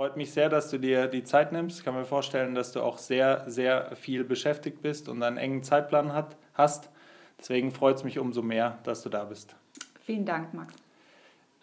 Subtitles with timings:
[0.00, 1.80] Freut mich sehr, dass du dir die Zeit nimmst.
[1.80, 5.62] Ich kann mir vorstellen, dass du auch sehr, sehr viel beschäftigt bist und einen engen
[5.62, 6.88] Zeitplan hat, hast.
[7.38, 9.54] Deswegen freut es mich umso mehr, dass du da bist.
[10.06, 10.72] Vielen Dank, Max.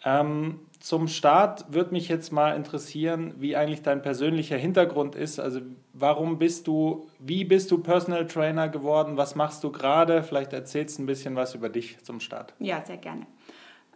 [0.04, 5.40] Ähm, zum Start würde mich jetzt mal interessieren, wie eigentlich dein persönlicher Hintergrund ist.
[5.40, 5.60] Also
[5.92, 9.16] warum bist du, wie bist du Personal Trainer geworden?
[9.16, 10.22] Was machst du gerade?
[10.22, 12.54] Vielleicht erzählst du ein bisschen was über dich zum Start.
[12.60, 13.26] Ja, sehr gerne.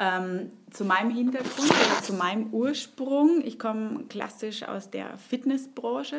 [0.02, 3.40] Ähm, zu meinem Hintergrund oder zu meinem Ursprung.
[3.44, 6.16] Ich komme klassisch aus der Fitnessbranche.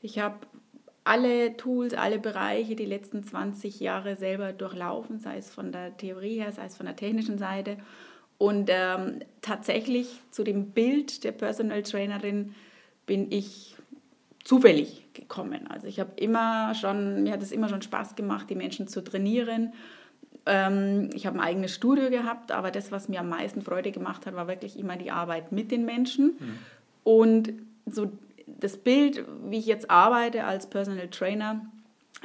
[0.00, 0.36] Ich habe
[1.04, 6.38] alle Tools, alle Bereiche die letzten 20 Jahre selber durchlaufen, sei es von der Theorie
[6.38, 7.76] her, sei es von der technischen Seite.
[8.38, 12.54] Und ähm, tatsächlich zu dem Bild der Personal Trainerin
[13.04, 13.76] bin ich
[14.44, 15.66] zufällig gekommen.
[15.66, 19.04] Also ich habe immer schon, mir hat es immer schon Spaß gemacht, die Menschen zu
[19.04, 19.74] trainieren.
[20.46, 24.26] Ähm, ich habe ein eigenes Studio gehabt, aber das, was mir am meisten Freude gemacht
[24.26, 26.36] hat, war wirklich immer die Arbeit mit den Menschen.
[26.38, 26.58] Mhm.
[27.04, 27.52] Und
[27.86, 28.10] so
[28.46, 31.66] das Bild, wie ich jetzt arbeite als Personal Trainer,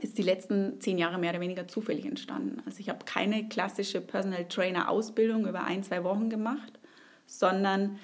[0.01, 2.61] ist die letzten zehn Jahre mehr oder weniger zufällig entstanden.
[2.65, 6.79] Also ich habe keine klassische Personal Trainer Ausbildung über ein, zwei Wochen gemacht,
[7.27, 7.97] sondern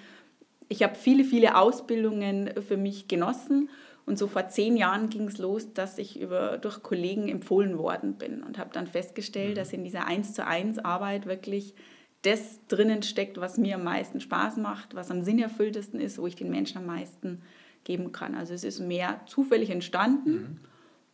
[0.70, 3.70] ich habe viele, viele Ausbildungen für mich genossen.
[4.06, 8.16] Und so vor zehn Jahren ging es los, dass ich über, durch Kollegen empfohlen worden
[8.16, 9.56] bin und habe dann festgestellt, mhm.
[9.56, 11.76] dass in dieser 1 zu 1 Arbeit wirklich
[12.24, 16.36] das drinnen steckt, was mir am meisten Spaß macht, was am sinnerfülltesten ist, wo ich
[16.36, 17.42] den Menschen am meisten
[17.84, 18.36] geben kann.
[18.36, 20.60] Also es ist mehr zufällig entstanden mhm.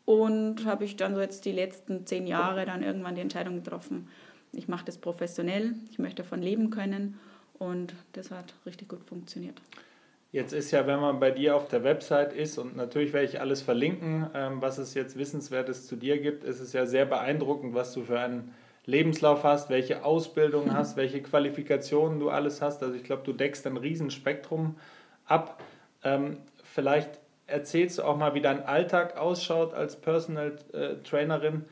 [0.06, 4.08] und habe ich dann so jetzt die letzten zehn Jahre dann irgendwann die Entscheidung getroffen,
[4.54, 7.20] ich mache das professionell, ich möchte davon leben können
[7.60, 9.62] und das hat richtig gut funktioniert.
[10.38, 13.42] Jetzt ist ja, wenn man bei dir auf der Website ist, und natürlich werde ich
[13.42, 17.74] alles verlinken, ähm, was es jetzt Wissenswertes zu dir gibt, ist es ja sehr beeindruckend,
[17.74, 18.54] was du für einen
[18.86, 20.74] Lebenslauf hast, welche Ausbildung mhm.
[20.74, 22.84] hast, welche Qualifikationen du alles hast.
[22.84, 24.76] Also ich glaube, du deckst ein Riesenspektrum
[25.26, 25.60] ab.
[26.04, 31.66] Ähm, vielleicht erzählst du auch mal, wie dein Alltag ausschaut als Personal äh, Trainerin.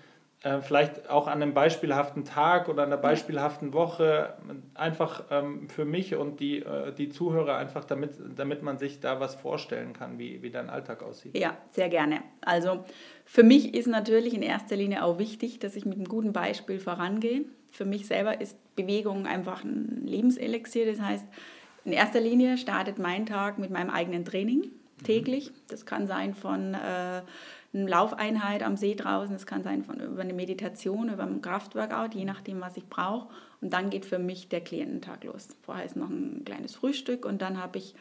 [0.43, 4.35] Äh, vielleicht auch an einem beispielhaften Tag oder einer beispielhaften Woche.
[4.73, 9.19] Einfach ähm, für mich und die, äh, die Zuhörer, einfach damit, damit man sich da
[9.19, 11.37] was vorstellen kann, wie, wie dein Alltag aussieht.
[11.37, 12.21] Ja, sehr gerne.
[12.41, 12.85] Also
[13.25, 16.79] für mich ist natürlich in erster Linie auch wichtig, dass ich mit einem guten Beispiel
[16.79, 17.45] vorangehe.
[17.71, 20.85] Für mich selber ist Bewegung einfach ein Lebenselixier.
[20.85, 21.25] Das heißt,
[21.85, 24.71] in erster Linie startet mein Tag mit meinem eigenen Training
[25.03, 25.51] täglich.
[25.67, 27.21] Das kann sein von äh,
[27.75, 32.15] einer Laufeinheit am See draußen, das kann sein von über eine Meditation, über ein Kraftworkout,
[32.15, 33.27] je nachdem, was ich brauche.
[33.61, 35.49] Und dann geht für mich der Kliententag los.
[35.61, 37.95] Vorher ist noch ein kleines Frühstück und dann habe ich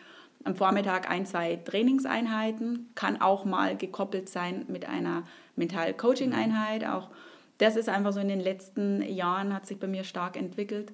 [0.45, 5.25] am Vormittag ein, zwei Trainingseinheiten, kann auch mal gekoppelt sein mit einer
[5.57, 6.87] Mental-Coaching-Einheit.
[6.87, 7.11] Auch
[7.59, 10.93] das ist einfach so in den letzten Jahren hat sich bei mir stark entwickelt.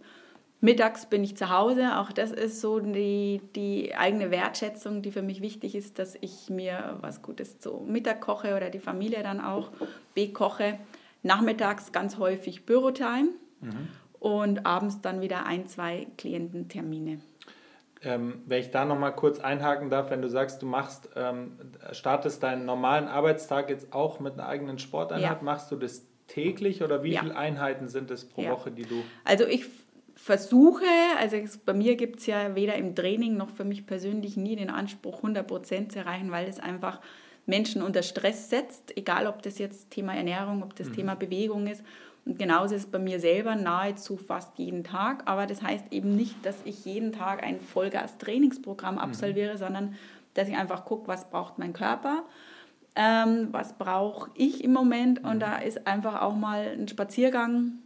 [0.60, 1.98] Mittags bin ich zu Hause.
[1.98, 6.50] Auch das ist so die, die eigene Wertschätzung, die für mich wichtig ist, dass ich
[6.50, 9.70] mir was Gutes zu Mittag koche oder die Familie dann auch
[10.14, 10.78] bekoche.
[11.22, 13.88] Nachmittags ganz häufig Bürotime mhm.
[14.18, 17.20] und abends dann wieder ein, zwei Kliententermine.
[18.02, 21.58] Ähm, wenn ich da nochmal kurz einhaken darf, wenn du sagst, du machst, ähm,
[21.92, 25.42] startest deinen normalen Arbeitstag jetzt auch mit einer eigenen Sporteinheit, ja.
[25.42, 27.20] machst du das täglich oder wie ja.
[27.20, 28.52] viele Einheiten sind es pro ja.
[28.52, 29.02] Woche, die du?
[29.24, 29.66] Also ich
[30.22, 30.84] versuche,
[31.18, 34.68] also bei mir gibt es ja weder im Training noch für mich persönlich nie den
[34.68, 37.00] Anspruch, 100% zu erreichen, weil es einfach
[37.46, 40.94] Menschen unter Stress setzt, egal ob das jetzt Thema Ernährung, ob das mhm.
[40.94, 41.82] Thema Bewegung ist.
[42.26, 45.22] Und genauso ist es bei mir selber nahezu fast jeden Tag.
[45.24, 49.00] Aber das heißt eben nicht, dass ich jeden Tag ein Vollgas-Trainingsprogramm mhm.
[49.00, 49.58] absolviere, mhm.
[49.58, 49.94] sondern
[50.34, 52.24] dass ich einfach gucke, was braucht mein Körper,
[52.94, 55.24] ähm, was brauche ich im Moment.
[55.24, 55.40] Und mhm.
[55.40, 57.78] da ist einfach auch mal ein Spaziergang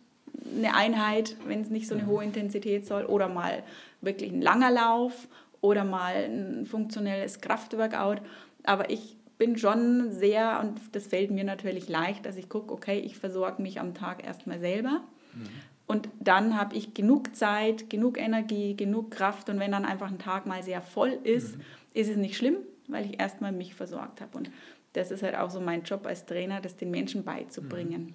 [0.57, 2.09] eine Einheit, wenn es nicht so eine mhm.
[2.09, 3.63] hohe Intensität soll, oder mal
[4.01, 5.29] wirklich ein langer Lauf
[5.61, 8.21] oder mal ein funktionelles Kraftworkout.
[8.65, 12.99] Aber ich bin schon sehr, und das fällt mir natürlich leicht, dass ich gucke, okay,
[12.99, 15.01] ich versorge mich am Tag erstmal selber.
[15.35, 15.49] Mhm.
[15.87, 19.49] Und dann habe ich genug Zeit, genug Energie, genug Kraft.
[19.51, 21.63] Und wenn dann einfach ein Tag mal sehr voll ist, mhm.
[21.93, 22.57] ist es nicht schlimm,
[22.89, 24.37] weil ich erstmal mich versorgt habe.
[24.39, 24.51] Und
[24.95, 28.03] das ist halt auch so mein Job als Trainer, das den Menschen beizubringen.
[28.03, 28.15] Mhm.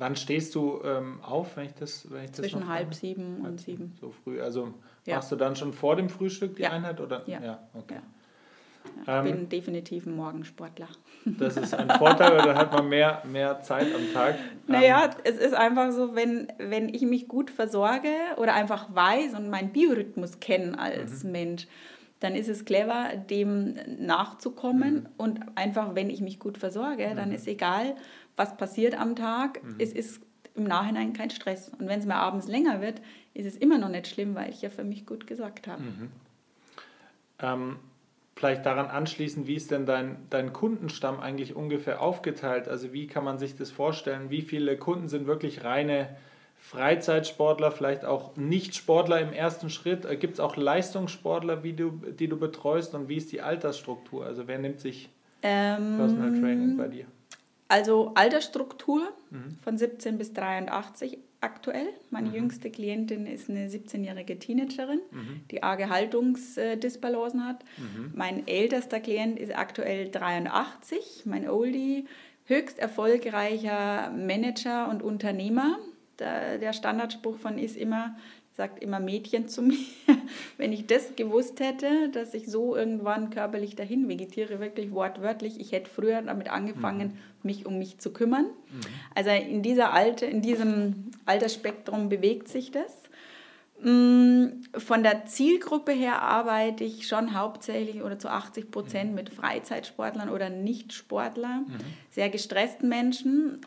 [0.00, 3.94] Wann stehst du ähm, auf, wenn ich das, wenn ich Zwischen halb sieben und sieben.
[4.00, 4.40] So früh.
[4.40, 4.72] Also
[5.04, 5.16] ja.
[5.16, 6.70] machst du dann schon vor dem Frühstück die ja.
[6.70, 7.00] Einheit?
[7.00, 7.22] Oder?
[7.28, 7.40] Ja.
[7.42, 7.96] ja okay.
[7.96, 8.02] Ja.
[9.02, 10.88] Ich ähm, bin definitiv ein Morgensportler.
[11.38, 14.36] Das ist ein Vorteil, weil dann hat man mehr, mehr Zeit am Tag.
[14.66, 18.08] Naja, ähm, es ist einfach so, wenn, wenn ich mich gut versorge
[18.38, 21.32] oder einfach weiß und meinen Biorhythmus kenne als mhm.
[21.32, 21.66] Mensch,
[22.20, 25.08] dann ist es clever, dem nachzukommen mhm.
[25.18, 27.16] und einfach, wenn ich mich gut versorge, mhm.
[27.16, 27.96] dann ist egal,
[28.40, 29.62] was passiert am Tag.
[29.62, 29.76] Mhm.
[29.78, 30.22] Es ist
[30.54, 31.70] im Nachhinein kein Stress.
[31.78, 33.02] Und wenn es mir abends länger wird,
[33.34, 35.82] ist es immer noch nicht schlimm, weil ich ja für mich gut gesorgt habe.
[35.82, 36.10] Mhm.
[37.38, 37.76] Ähm,
[38.34, 42.66] vielleicht daran anschließen, wie ist denn dein, dein Kundenstamm eigentlich ungefähr aufgeteilt?
[42.66, 44.30] Also wie kann man sich das vorstellen?
[44.30, 46.08] Wie viele Kunden sind wirklich reine
[46.58, 50.06] Freizeitsportler, vielleicht auch Nicht-Sportler im ersten Schritt?
[50.06, 54.24] Äh, Gibt es auch Leistungssportler, wie du, die du betreust und wie ist die Altersstruktur?
[54.24, 55.10] Also wer nimmt sich
[55.42, 57.04] ähm, Personal Training bei dir?
[57.70, 59.56] Also Altersstruktur mhm.
[59.62, 61.86] von 17 bis 83 aktuell.
[62.10, 62.34] Meine mhm.
[62.34, 65.42] jüngste Klientin ist eine 17-jährige Teenagerin, mhm.
[65.52, 67.64] die arge Haltungsdisbalancen hat.
[67.78, 68.12] Mhm.
[68.16, 72.06] Mein ältester Klient ist aktuell 83, mein Oldie,
[72.46, 75.78] höchst erfolgreicher Manager und Unternehmer.
[76.18, 78.16] Der Standardspruch von ist immer,
[78.56, 79.78] sagt immer Mädchen zu mir,
[80.56, 85.72] wenn ich das gewusst hätte, dass ich so irgendwann körperlich dahin vegetiere, wirklich wortwörtlich, ich
[85.72, 87.18] hätte früher damit angefangen, mhm.
[87.42, 88.44] mich um mich zu kümmern.
[88.44, 88.80] Mhm.
[89.14, 93.00] Also in, dieser Alte, in diesem Altersspektrum bewegt sich das.
[93.82, 99.16] Mm, von der Zielgruppe her arbeite ich schon hauptsächlich oder zu 80 Prozent mhm.
[99.16, 101.78] mit Freizeitsportlern oder Nichtsportlern, mhm.
[102.10, 103.60] sehr gestressten Menschen,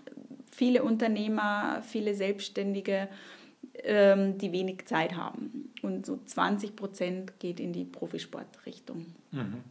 [0.52, 3.08] viele Unternehmer, viele Selbstständige
[3.84, 5.72] ähm, die wenig Zeit haben.
[5.82, 9.06] Und so 20 Prozent geht in die Profisportrichtung.
[9.32, 9.64] Mhm.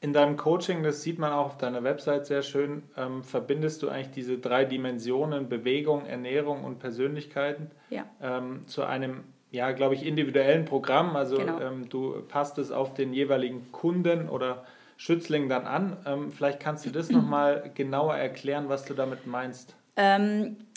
[0.00, 3.88] In deinem Coaching, das sieht man auch auf deiner Website sehr schön, ähm, verbindest du
[3.88, 8.04] eigentlich diese drei Dimensionen Bewegung, Ernährung und Persönlichkeiten ja.
[8.20, 11.16] ähm, zu einem, ja, glaube ich, individuellen Programm.
[11.16, 11.58] Also genau.
[11.58, 14.64] ähm, du passt es auf den jeweiligen Kunden oder
[14.98, 15.96] Schützling dann an.
[16.04, 19.74] Ähm, vielleicht kannst du das nochmal genauer erklären, was du damit meinst.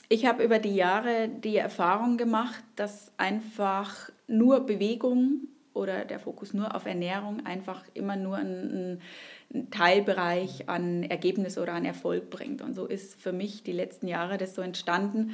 [0.09, 6.53] Ich habe über die Jahre die Erfahrung gemacht, dass einfach nur Bewegung oder der Fokus
[6.53, 8.99] nur auf Ernährung einfach immer nur einen,
[9.53, 12.61] einen Teilbereich an Ergebnis oder an Erfolg bringt.
[12.61, 15.31] Und so ist für mich die letzten Jahre das so entstanden,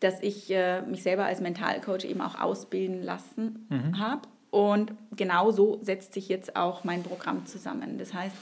[0.00, 3.98] dass ich äh, mich selber als Mentalcoach eben auch ausbilden lassen mhm.
[3.98, 4.22] habe.
[4.50, 7.98] Und genau so setzt sich jetzt auch mein Programm zusammen.
[7.98, 8.36] Das heißt,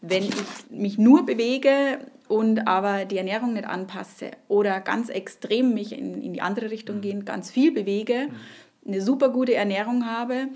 [0.00, 0.34] wenn ich
[0.70, 1.98] mich nur bewege
[2.28, 6.96] und aber die Ernährung nicht anpasse oder ganz extrem mich in, in die andere Richtung
[6.96, 7.00] mhm.
[7.00, 8.92] gehen, ganz viel bewege, mhm.
[8.92, 10.48] eine super gute Ernährung habe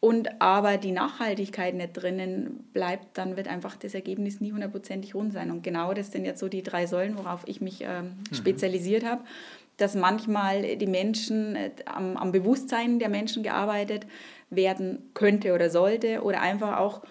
[0.00, 5.32] und aber die Nachhaltigkeit nicht drinnen bleibt, dann wird einfach das Ergebnis nie hundertprozentig rund
[5.32, 5.50] sein.
[5.50, 8.34] Und genau das sind jetzt so die drei Säulen, worauf ich mich ähm, mhm.
[8.34, 9.22] spezialisiert habe,
[9.76, 14.06] dass manchmal die Menschen äh, am, am Bewusstsein der Menschen gearbeitet
[14.50, 17.02] werden könnte oder sollte oder einfach auch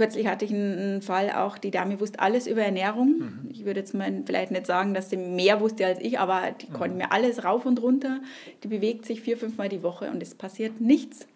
[0.00, 3.18] Kürzlich hatte ich einen Fall auch, die Dame wusste alles über Ernährung.
[3.18, 3.50] Mhm.
[3.50, 6.70] Ich würde jetzt mal vielleicht nicht sagen, dass sie mehr wusste als ich, aber die
[6.70, 6.72] mhm.
[6.72, 8.22] konnte mir alles rauf und runter.
[8.62, 11.26] Die bewegt sich vier, fünf Mal die Woche und es passiert nichts.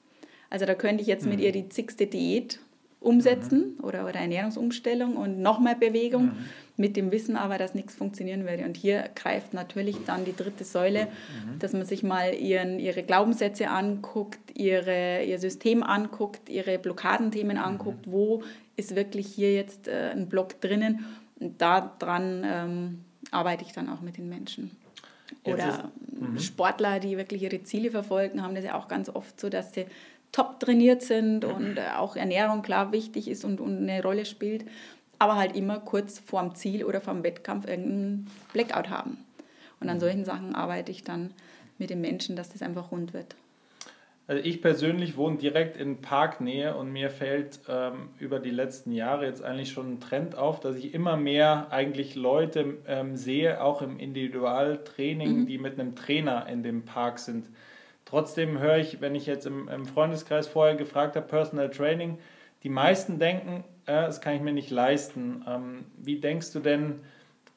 [0.48, 1.32] Also da könnte ich jetzt mhm.
[1.32, 2.58] mit ihr die zigste Diät
[3.00, 3.84] umsetzen mhm.
[3.84, 6.46] oder, oder Ernährungsumstellung und nochmal Bewegung, mhm.
[6.76, 8.64] Mit dem Wissen aber, dass nichts funktionieren würde.
[8.64, 11.58] Und hier greift natürlich dann die dritte Säule, mhm.
[11.60, 17.62] dass man sich mal ihren, ihre Glaubenssätze anguckt, ihre, ihr System anguckt, ihre Blockadenthemen mhm.
[17.62, 18.42] anguckt, wo
[18.76, 21.04] ist wirklich hier jetzt äh, ein Block drinnen.
[21.38, 24.72] Und daran ähm, arbeite ich dann auch mit den Menschen.
[25.44, 26.38] Oder ist, mhm.
[26.40, 29.86] Sportler, die wirklich ihre Ziele verfolgen, haben das ja auch ganz oft so, dass sie
[30.32, 34.64] top trainiert sind und äh, auch Ernährung klar wichtig ist und, und eine Rolle spielt,
[35.18, 39.18] aber halt immer kurz vorm Ziel oder vorm Wettkampf irgendeinen Blackout haben.
[39.80, 40.00] Und an mhm.
[40.00, 41.30] solchen Sachen arbeite ich dann
[41.78, 43.34] mit den Menschen, dass das einfach rund wird.
[44.26, 49.26] Also ich persönlich wohne direkt in Parknähe und mir fällt ähm, über die letzten Jahre
[49.26, 53.82] jetzt eigentlich schon ein Trend auf, dass ich immer mehr eigentlich Leute ähm, sehe, auch
[53.82, 55.46] im Individualtraining, mhm.
[55.46, 57.50] die mit einem Trainer in dem Park sind.
[58.06, 62.16] Trotzdem höre ich, wenn ich jetzt im, im Freundeskreis vorher gefragt habe, Personal Training,
[62.62, 65.44] die meisten denken, äh, das kann ich mir nicht leisten.
[65.48, 67.00] Ähm, wie denkst du denn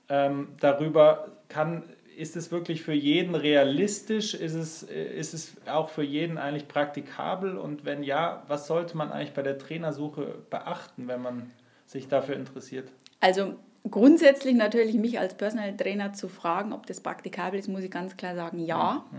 [0.09, 1.83] ähm, darüber, kann,
[2.17, 4.33] ist es wirklich für jeden realistisch?
[4.33, 7.57] Ist es, äh, ist es auch für jeden eigentlich praktikabel?
[7.57, 11.51] Und wenn ja, was sollte man eigentlich bei der Trainersuche beachten, wenn man
[11.85, 12.91] sich dafür interessiert?
[13.19, 13.55] Also
[13.89, 18.17] grundsätzlich natürlich mich als Personal Trainer zu fragen, ob das praktikabel ist, muss ich ganz
[18.17, 19.05] klar sagen, ja.
[19.11, 19.17] Mhm.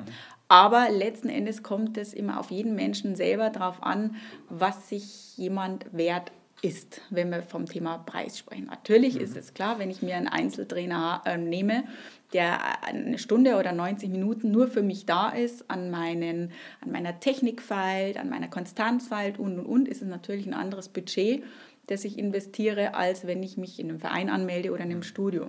[0.49, 4.17] Aber letzten Endes kommt es immer auf jeden Menschen selber darauf an,
[4.49, 8.67] was sich jemand wert ist, wenn wir vom Thema Preis sprechen.
[8.67, 9.21] Natürlich mhm.
[9.21, 11.85] ist es klar, wenn ich mir einen Einzeltrainer äh, nehme,
[12.33, 17.21] der eine Stunde oder 90 Minuten nur für mich da ist, an, meinen, an meiner
[17.21, 21.43] Technik feilt, an meiner Konstanz feilt und und und, ist es natürlich ein anderes Budget,
[21.87, 25.49] das ich investiere, als wenn ich mich in einem Verein anmelde oder in einem Studio.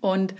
[0.00, 0.34] Und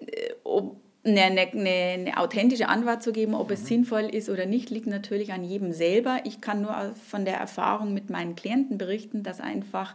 [0.00, 3.54] äh, ob eine, eine, eine, authentische Antwort zu geben, ob mhm.
[3.54, 6.20] es sinnvoll ist oder nicht, liegt natürlich an jedem selber.
[6.24, 9.94] Ich kann nur von der Erfahrung mit meinen Klienten berichten, dass einfach,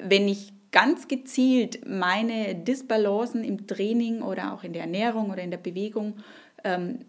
[0.00, 5.50] wenn ich ganz gezielt meine Disbalancen im Training oder auch in der Ernährung oder in
[5.50, 6.14] der Bewegung
[6.64, 7.00] ähm,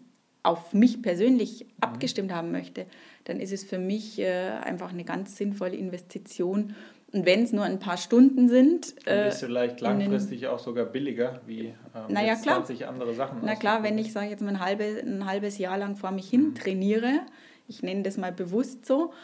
[0.42, 1.70] auf mich persönlich mhm.
[1.80, 2.86] abgestimmt haben möchte,
[3.24, 6.74] dann ist es für mich äh, einfach eine ganz sinnvolle Investition.
[7.16, 8.94] Und wenn es nur ein paar Stunden sind.
[9.06, 12.42] Äh, ist vielleicht langfristig den, auch sogar billiger wie ähm, klar.
[12.42, 13.38] 20 andere Sachen.
[13.42, 16.28] Na klar, wenn ich, sage jetzt mal, ein, halbe, ein halbes Jahr lang vor mich
[16.28, 16.54] hin mhm.
[16.54, 17.20] trainiere,
[17.68, 19.14] ich nenne das mal bewusst so,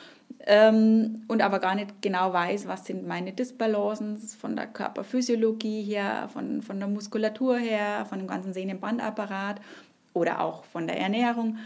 [0.46, 6.30] ähm, und aber gar nicht genau weiß, was sind meine Disbalancen von der Körperphysiologie her,
[6.32, 9.60] von, von der Muskulatur her, von dem ganzen Sehnenbandapparat
[10.14, 11.58] oder auch von der Ernährung,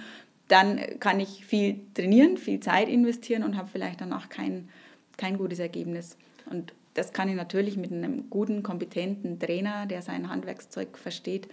[0.49, 4.69] dann kann ich viel trainieren, viel Zeit investieren und habe vielleicht danach kein,
[5.17, 6.17] kein gutes Ergebnis.
[6.51, 11.49] Und das kann ich natürlich mit einem guten, kompetenten Trainer, der sein Handwerkszeug versteht,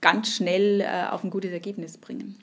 [0.00, 2.36] ganz schnell äh, auf ein gutes Ergebnis bringen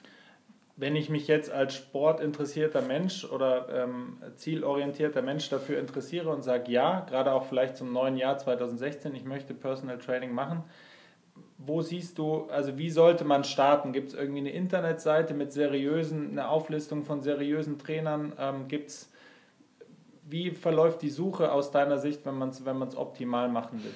[0.81, 6.71] wenn ich mich jetzt als sportinteressierter Mensch oder ähm, zielorientierter Mensch dafür interessiere und sage,
[6.71, 10.63] ja, gerade auch vielleicht zum neuen Jahr 2016, ich möchte Personal Training machen,
[11.59, 13.93] wo siehst du, also wie sollte man starten?
[13.93, 18.33] Gibt es irgendwie eine Internetseite mit seriösen, eine Auflistung von seriösen Trainern?
[18.39, 19.10] Ähm, gibt's,
[20.31, 23.93] wie verläuft die Suche aus deiner Sicht, wenn man es wenn optimal machen will?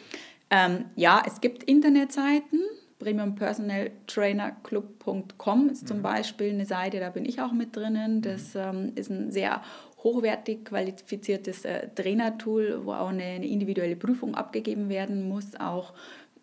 [0.50, 2.62] Ähm, ja, es gibt Internetseiten
[3.00, 6.04] premiumpersonaltrainerclub.com ist zum mhm.
[6.04, 8.22] Beispiel eine Seite, da bin ich auch mit drinnen.
[8.22, 8.62] Das mhm.
[8.62, 9.62] ähm, ist ein sehr
[10.04, 15.94] hochwertig qualifiziertes äh, Trainertool, wo auch eine, eine, individuelle Prüfung abgegeben werden muss, auch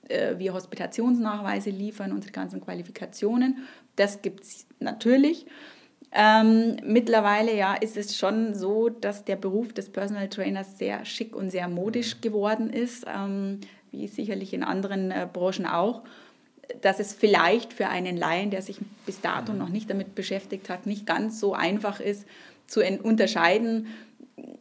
[0.09, 3.59] äh, wir Hospitationsnachweise liefern, unsere ganzen Qualifikationen.
[3.97, 5.47] Das gibt es natürlich.
[6.15, 11.35] Ähm, mittlerweile ja, ist es schon so, dass der Beruf des Personal Trainers sehr schick
[11.35, 12.21] und sehr modisch mhm.
[12.21, 16.03] geworden ist, ähm, wie sicherlich in anderen äh, Branchen auch
[16.81, 19.59] dass es vielleicht für einen Laien, der sich bis dato mhm.
[19.59, 22.25] noch nicht damit beschäftigt hat, nicht ganz so einfach ist
[22.67, 23.89] zu unterscheiden,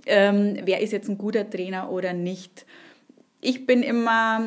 [0.05, 2.65] ähm, wer ist jetzt ein guter Trainer oder nicht.
[3.39, 4.43] Ich bin immer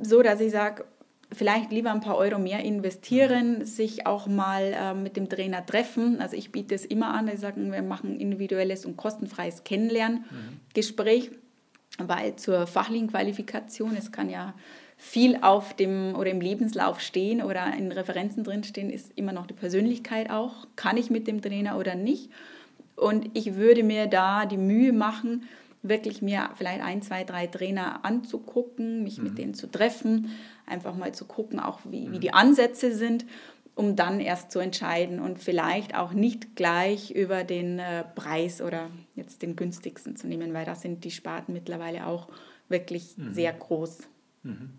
[0.00, 0.84] so, dass ich sage,
[1.32, 3.64] vielleicht lieber ein paar Euro mehr investieren, mhm.
[3.64, 6.20] sich auch mal äh, mit dem Trainer treffen.
[6.20, 12.08] Also ich biete es immer an, ich sage, wir machen individuelles und kostenfreies Kennenlerngespräch, mhm.
[12.08, 14.54] weil zur fachlichen Qualifikation, es kann ja
[14.96, 19.54] viel auf dem oder im Lebenslauf stehen oder in Referenzen drinstehen, ist immer noch die
[19.54, 20.66] Persönlichkeit auch.
[20.74, 22.30] Kann ich mit dem Trainer oder nicht?
[22.96, 25.44] Und ich würde mir da die Mühe machen,
[25.82, 29.24] wirklich mir vielleicht ein, zwei, drei Trainer anzugucken, mich mhm.
[29.24, 30.30] mit denen zu treffen,
[30.68, 32.12] einfach mal zu gucken, auch wie, mhm.
[32.12, 33.24] wie die Ansätze sind,
[33.74, 38.90] um dann erst zu entscheiden und vielleicht auch nicht gleich über den äh, Preis oder
[39.14, 42.28] jetzt den günstigsten zu nehmen, weil da sind die Sparten mittlerweile auch
[42.68, 43.32] wirklich mhm.
[43.32, 44.00] sehr groß.
[44.42, 44.70] Mhm.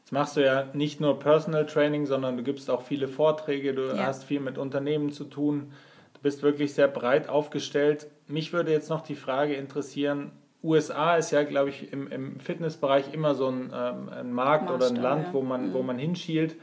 [0.00, 3.86] Jetzt machst du ja nicht nur Personal Training, sondern du gibst auch viele Vorträge, du
[3.86, 4.06] ja.
[4.06, 5.72] hast viel mit Unternehmen zu tun,
[6.12, 8.08] du bist wirklich sehr breit aufgestellt.
[8.26, 10.32] Mich würde jetzt noch die Frage interessieren,
[10.64, 14.76] USA ist ja, glaube ich, im, im Fitnessbereich immer so ein, ähm, ein Markt Maßstab,
[14.76, 15.32] oder ein Land, ja.
[15.34, 15.74] wo, man, mhm.
[15.74, 16.56] wo man hinschielt.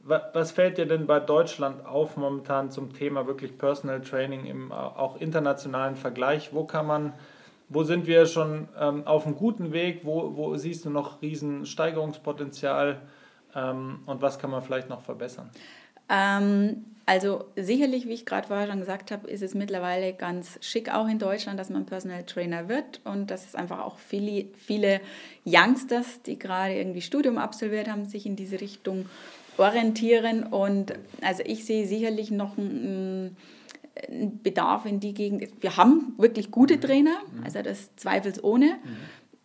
[0.00, 5.20] Was fällt dir denn bei Deutschland auf momentan zum Thema wirklich Personal Training im auch
[5.20, 6.54] internationalen Vergleich?
[6.54, 7.12] Wo kann man
[7.68, 10.00] wo sind wir schon ähm, auf einem guten Weg?
[10.04, 13.02] Wo, wo siehst du noch riesen Steigerungspotenzial?
[13.54, 15.50] Ähm, und was kann man vielleicht noch verbessern?
[17.08, 21.08] Also sicherlich, wie ich gerade vorher schon gesagt habe, ist es mittlerweile ganz schick auch
[21.08, 25.00] in Deutschland, dass man Personal Trainer wird und dass es einfach auch viele, viele
[25.46, 29.06] Youngsters, die gerade irgendwie Studium absolviert haben, sich in diese Richtung
[29.56, 30.42] orientieren.
[30.42, 33.38] Und also ich sehe sicherlich noch ein,
[34.06, 35.48] ein Bedarf in die Gegend.
[35.62, 36.80] Wir haben wirklich gute mhm.
[36.82, 37.42] Trainer, mhm.
[37.42, 38.66] also das zweifelsohne.
[38.84, 38.96] Mhm.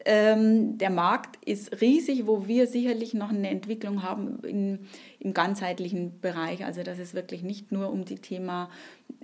[0.05, 4.88] Ähm, der Markt ist riesig, wo wir sicherlich noch eine Entwicklung haben in,
[5.19, 6.65] im ganzheitlichen Bereich.
[6.65, 8.69] Also dass es wirklich nicht nur um die Thema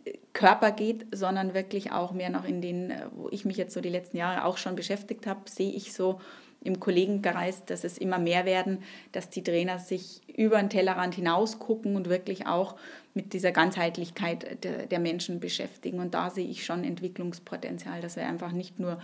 [0.05, 3.73] äh, Körper geht, sondern wirklich auch mehr noch in den, äh, wo ich mich jetzt
[3.73, 6.19] so die letzten Jahre auch schon beschäftigt habe, sehe ich so
[6.61, 8.79] im Kollegenkreis, dass es immer mehr werden,
[9.11, 12.75] dass die Trainer sich über den Tellerrand hinaus gucken und wirklich auch
[13.13, 15.99] mit dieser Ganzheitlichkeit der, der Menschen beschäftigen.
[15.99, 18.99] Und da sehe ich schon Entwicklungspotenzial, dass wir einfach nicht nur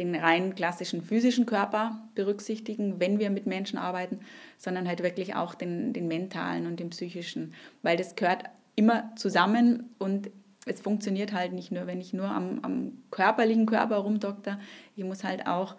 [0.00, 4.20] den rein klassischen physischen Körper berücksichtigen, wenn wir mit Menschen arbeiten,
[4.56, 8.44] sondern halt wirklich auch den, den mentalen und den psychischen, weil das gehört
[8.76, 10.30] immer zusammen und
[10.64, 14.58] es funktioniert halt nicht nur, wenn ich nur am, am körperlichen Körper rumdokter,
[14.96, 15.76] ich muss halt auch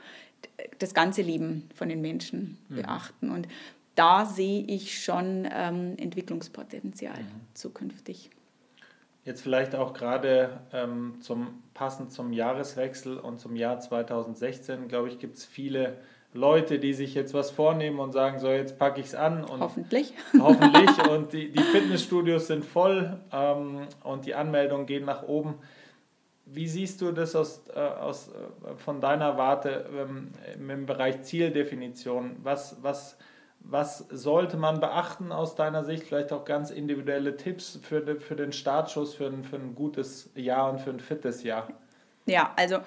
[0.79, 2.75] das ganze Leben von den Menschen mhm.
[2.75, 3.31] beachten.
[3.31, 3.47] Und
[3.95, 7.41] da sehe ich schon ähm, Entwicklungspotenzial mhm.
[7.53, 8.29] zukünftig.
[9.23, 15.19] Jetzt vielleicht auch gerade ähm, zum, passend zum Jahreswechsel und zum Jahr 2016, glaube ich,
[15.19, 15.97] gibt es viele
[16.33, 19.43] Leute, die sich jetzt was vornehmen und sagen, so jetzt packe ich es an.
[19.43, 20.13] Und hoffentlich.
[20.39, 20.89] Hoffentlich.
[21.09, 25.55] Und die, die Fitnessstudios sind voll ähm, und die Anmeldungen gehen nach oben.
[26.45, 32.37] Wie siehst du das aus, äh, aus, äh, von deiner Warte ähm, im Bereich Zieldefinition?
[32.43, 33.17] Was, was
[33.63, 36.03] was sollte man beachten aus deiner Sicht?
[36.03, 40.71] Vielleicht auch ganz individuelle Tipps für, für den Startschuss, für ein, für ein gutes Jahr
[40.71, 41.67] und für ein fittes Jahr?
[42.25, 42.79] Ja, also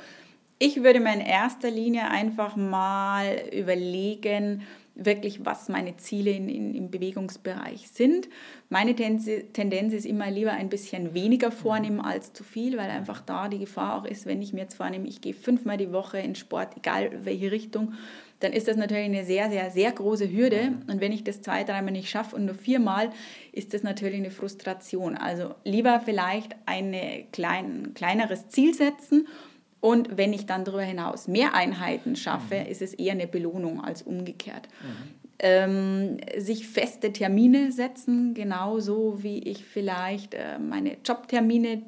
[0.58, 4.62] ich würde mir in erster Linie einfach mal überlegen,
[4.94, 8.28] wirklich, was meine Ziele in, in, im Bewegungsbereich sind.
[8.68, 13.48] Meine Tendenz ist immer lieber ein bisschen weniger vornehmen als zu viel, weil einfach da
[13.48, 16.36] die Gefahr auch ist, wenn ich mir jetzt vornehme, ich gehe fünfmal die Woche in
[16.36, 17.94] Sport, egal welche Richtung,
[18.40, 20.70] dann ist das natürlich eine sehr, sehr, sehr große Hürde.
[20.70, 20.92] Mhm.
[20.92, 23.10] Und wenn ich das zwei, dreimal nicht schaffe und nur viermal,
[23.52, 25.16] ist das natürlich eine Frustration.
[25.16, 26.94] Also lieber vielleicht ein
[27.32, 29.26] klein, kleineres Ziel setzen
[29.84, 32.70] und wenn ich dann darüber hinaus mehr Einheiten schaffe, mhm.
[32.70, 34.66] ist es eher eine Belohnung als umgekehrt.
[34.80, 34.86] Mhm.
[35.40, 41.82] Ähm, sich feste Termine setzen, genauso wie ich vielleicht äh, meine Jobtermine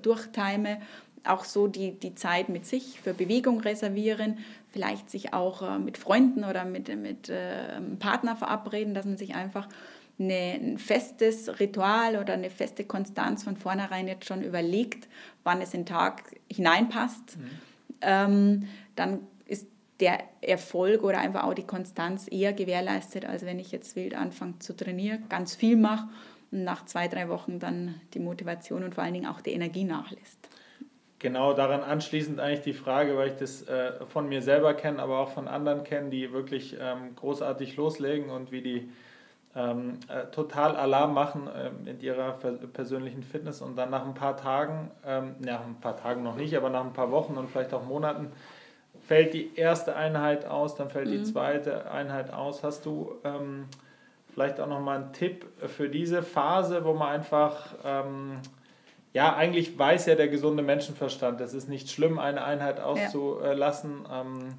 [0.00, 0.80] durchtime,
[1.24, 4.38] auch so die, die Zeit mit sich für Bewegung reservieren,
[4.72, 9.34] vielleicht sich auch äh, mit Freunden oder mit, mit äh, Partner verabreden, dass man sich
[9.34, 9.68] einfach
[10.18, 15.08] eine, ein festes Ritual oder eine feste Konstanz von vornherein jetzt schon überlegt,
[15.44, 17.50] wann es in den Tag hineinpasst, mhm.
[18.00, 19.66] ähm, dann ist
[20.00, 24.58] der Erfolg oder einfach auch die Konstanz eher gewährleistet, als wenn ich jetzt wild anfange
[24.58, 26.08] zu trainieren, ganz viel mache
[26.50, 29.84] und nach zwei, drei Wochen dann die Motivation und vor allen Dingen auch die Energie
[29.84, 30.48] nachlässt.
[31.22, 35.20] Genau daran anschließend eigentlich die Frage, weil ich das äh, von mir selber kenne, aber
[35.20, 38.90] auch von anderen kenne, die wirklich ähm, großartig loslegen und wie die
[39.54, 42.32] ähm, äh, total Alarm machen ähm, in ihrer
[42.72, 46.56] persönlichen Fitness und dann nach ein paar Tagen, ähm, ja, ein paar Tagen noch nicht,
[46.56, 48.32] aber nach ein paar Wochen und vielleicht auch Monaten
[49.06, 51.12] fällt die erste Einheit aus, dann fällt mhm.
[51.12, 52.64] die zweite Einheit aus.
[52.64, 53.66] Hast du ähm,
[54.34, 58.38] vielleicht auch nochmal einen Tipp für diese Phase, wo man einfach, ähm,
[59.12, 64.04] ja, eigentlich weiß ja der gesunde Menschenverstand, es ist nicht schlimm, eine Einheit auszulassen.
[64.08, 64.22] Ja.
[64.22, 64.54] Ähm,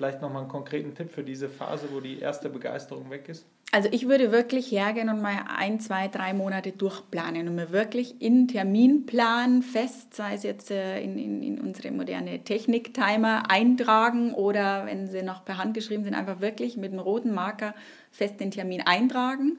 [0.00, 3.44] vielleicht nochmal einen konkreten Tipp für diese Phase, wo die erste Begeisterung weg ist?
[3.70, 8.20] Also ich würde wirklich hergehen und mal ein, zwei, drei Monate durchplanen und mir wirklich
[8.22, 14.86] in Terminplan fest, sei es jetzt äh, in, in, in unsere moderne Technik-Timer eintragen oder
[14.86, 17.74] wenn sie noch per Hand geschrieben sind, einfach wirklich mit einem roten Marker
[18.10, 19.58] fest den Termin eintragen.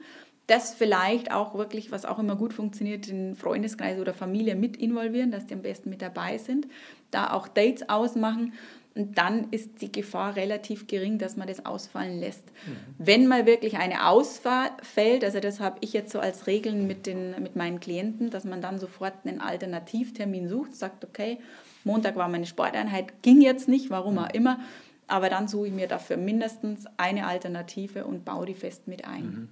[0.52, 5.30] Das vielleicht auch wirklich, was auch immer gut funktioniert, den Freundeskreis oder Familie mit involvieren,
[5.30, 6.66] dass die am besten mit dabei sind.
[7.10, 8.52] Da auch Dates ausmachen
[8.94, 12.44] und dann ist die Gefahr relativ gering, dass man das ausfallen lässt.
[12.66, 12.76] Mhm.
[12.98, 17.06] Wenn mal wirklich eine Ausfall fällt, also das habe ich jetzt so als Regeln mit,
[17.06, 21.38] den, mit meinen Klienten, dass man dann sofort einen Alternativtermin sucht, sagt, okay,
[21.84, 24.34] Montag war meine Sporteinheit, ging jetzt nicht, warum auch mhm.
[24.34, 24.60] immer,
[25.06, 29.24] aber dann suche ich mir dafür mindestens eine Alternative und baue die fest mit ein.
[29.24, 29.48] Mhm.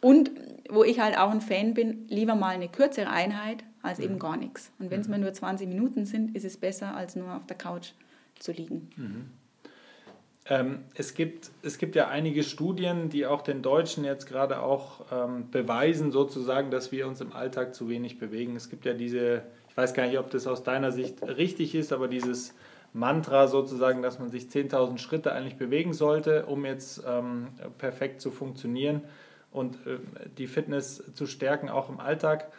[0.00, 0.30] Und
[0.68, 4.04] wo ich halt auch ein Fan bin, lieber mal eine kürzere Einheit als mhm.
[4.04, 4.72] eben gar nichts.
[4.78, 5.12] Und wenn es mhm.
[5.12, 7.90] mal nur 20 Minuten sind, ist es besser als nur auf der Couch
[8.38, 8.90] zu liegen.
[8.96, 9.30] Mhm.
[10.46, 15.04] Ähm, es, gibt, es gibt ja einige Studien, die auch den Deutschen jetzt gerade auch
[15.12, 18.56] ähm, beweisen, sozusagen, dass wir uns im Alltag zu wenig bewegen.
[18.56, 21.92] Es gibt ja diese, ich weiß gar nicht, ob das aus deiner Sicht richtig ist,
[21.92, 22.54] aber dieses
[22.92, 28.30] Mantra sozusagen, dass man sich 10.000 Schritte eigentlich bewegen sollte, um jetzt ähm, perfekt zu
[28.30, 29.02] funktionieren
[29.52, 29.98] und äh,
[30.38, 32.50] die Fitness zu stärken, auch im Alltag.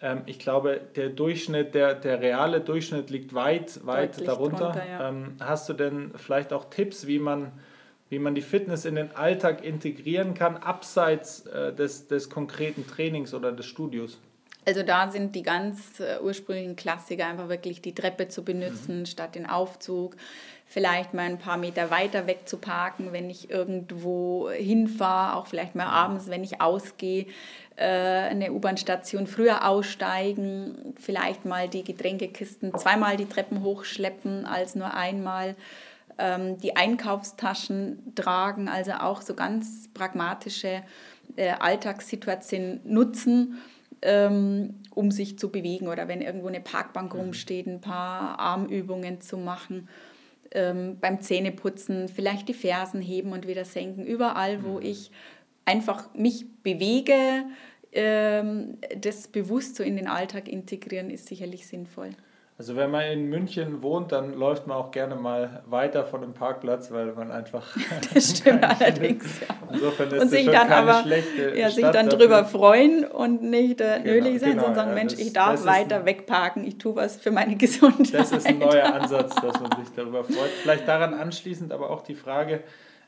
[0.00, 4.58] Ähm, ich glaube, der Durchschnitt, der, der reale Durchschnitt liegt weit, weit Deutlich darunter.
[4.72, 5.08] Drunter, ja.
[5.08, 7.52] ähm, hast du denn vielleicht auch Tipps, wie man,
[8.08, 13.34] wie man die Fitness in den Alltag integrieren kann, abseits äh, des, des konkreten Trainings
[13.34, 14.18] oder des Studios?
[14.68, 19.06] Also da sind die ganz äh, ursprünglichen Klassiker einfach wirklich die Treppe zu benutzen mhm.
[19.06, 20.14] statt den Aufzug.
[20.66, 25.74] Vielleicht mal ein paar Meter weiter weg zu parken, wenn ich irgendwo hinfahre, auch vielleicht
[25.74, 27.24] mal abends, wenn ich ausgehe
[27.76, 34.92] äh, eine U-Bahn-Station früher aussteigen, vielleicht mal die Getränkekisten zweimal die Treppen hochschleppen als nur
[34.92, 35.56] einmal,
[36.18, 40.82] ähm, die Einkaufstaschen tragen, also auch so ganz pragmatische
[41.36, 43.62] äh, Alltagssituationen nutzen,
[44.02, 47.20] ähm, um sich zu bewegen oder wenn irgendwo eine Parkbank mhm.
[47.20, 49.88] rumsteht, ein paar Armübungen zu machen.
[50.50, 54.86] Ähm, beim Zähneputzen vielleicht die Fersen heben und wieder senken, überall, wo mhm.
[54.86, 55.10] ich
[55.64, 57.44] einfach mich bewege,
[57.92, 62.10] ähm, das bewusst so in den Alltag integrieren, ist sicherlich sinnvoll.
[62.58, 66.34] Also wenn man in München wohnt, dann läuft man auch gerne mal weiter von dem
[66.34, 67.64] Parkplatz, weil man einfach.
[68.14, 69.40] das stimmt allerdings.
[69.40, 69.46] Ja.
[69.72, 71.04] Insofern ist und sich dann aber
[71.54, 74.94] ja, sich dann drüber freuen und nicht äh, genau, nölig sein, genau, sondern sagen, ja,
[74.96, 78.12] Mensch, das, ich darf weiter ein, wegparken, ich tue was für meine Gesundheit.
[78.12, 80.50] Das ist ein neuer Ansatz, dass man sich darüber freut.
[80.62, 82.64] Vielleicht daran anschließend aber auch die Frage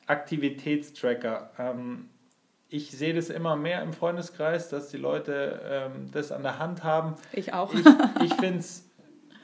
[0.07, 1.51] Aktivitätstracker.
[1.59, 2.09] Ähm,
[2.69, 6.85] ich sehe das immer mehr im Freundeskreis, dass die Leute ähm, das an der Hand
[6.85, 7.15] haben.
[7.33, 7.75] Ich auch.
[7.75, 7.85] Ich,
[8.23, 8.89] ich finde es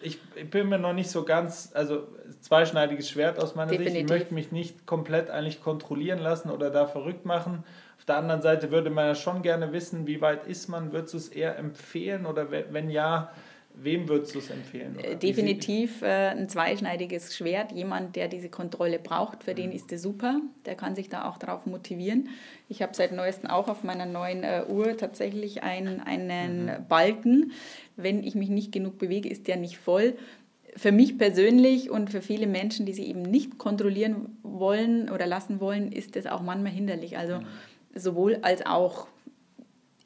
[0.06, 2.06] ich, ich bin mir noch nicht so ganz, also
[2.40, 3.94] zweischneidiges Schwert aus meiner Definitiv.
[3.94, 4.04] Sicht.
[4.04, 7.64] Ich möchte mich nicht komplett eigentlich kontrollieren lassen oder da verrückt machen.
[7.98, 11.14] Auf der anderen Seite würde man ja schon gerne wissen, wie weit ist man, würdest
[11.14, 13.32] du es eher empfehlen oder wenn ja,
[13.78, 14.96] Wem würdest du es empfehlen?
[14.98, 15.16] Oder?
[15.16, 17.72] Definitiv äh, ein zweischneidiges Schwert.
[17.72, 19.56] Jemand, der diese Kontrolle braucht, für mhm.
[19.56, 20.40] den ist es super.
[20.64, 22.30] Der kann sich da auch darauf motivieren.
[22.68, 26.88] Ich habe seit neuestem auch auf meiner neuen äh, Uhr tatsächlich ein, einen mhm.
[26.88, 27.52] Balken.
[27.96, 30.14] Wenn ich mich nicht genug bewege, ist der nicht voll.
[30.74, 35.60] Für mich persönlich und für viele Menschen, die sich eben nicht kontrollieren wollen oder lassen
[35.60, 37.18] wollen, ist das auch manchmal hinderlich.
[37.18, 37.46] Also mhm.
[37.94, 39.06] sowohl als auch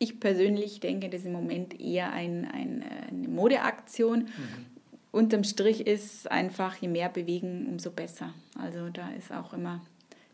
[0.01, 4.21] ich persönlich denke, das ist im Moment eher ein, ein, eine Modeaktion.
[4.21, 4.67] Mhm.
[5.13, 8.33] Unterm Strich ist einfach, je mehr bewegen, umso besser.
[8.59, 9.81] Also da ist auch immer